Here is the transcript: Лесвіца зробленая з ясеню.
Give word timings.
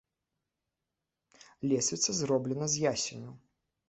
Лесвіца 1.71 2.11
зробленая 2.21 2.69
з 2.77 2.81
ясеню. 2.93 3.31